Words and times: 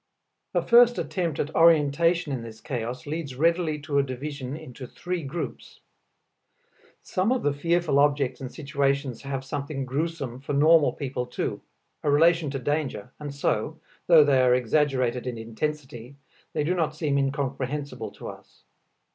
A 0.55 0.63
first 0.63 0.97
attempt 0.97 1.37
at 1.39 1.53
orientation 1.55 2.33
in 2.33 2.41
this 2.41 2.59
chaos 2.59 3.05
leads 3.05 3.35
readily 3.35 3.77
to 3.81 3.99
a 3.99 4.01
division 4.01 4.57
into 4.57 4.87
three 4.87 5.21
groups. 5.21 5.79
Some 7.03 7.31
of 7.31 7.43
the 7.43 7.53
fearful 7.53 7.99
objects 7.99 8.41
and 8.41 8.51
situations 8.51 9.21
have 9.21 9.45
something 9.45 9.85
gruesome 9.85 10.39
for 10.39 10.53
normal 10.53 10.93
people 10.93 11.27
too, 11.27 11.61
a 12.01 12.09
relation 12.09 12.49
to 12.49 12.57
danger, 12.57 13.11
and 13.19 13.31
so, 13.31 13.79
though 14.07 14.23
they 14.23 14.41
are 14.41 14.55
exaggerated 14.55 15.27
in 15.27 15.37
intensity, 15.37 16.15
they 16.53 16.63
do 16.63 16.73
not 16.73 16.95
seem 16.95 17.19
incomprehensible 17.19 18.09
to 18.13 18.27
us. 18.29 18.63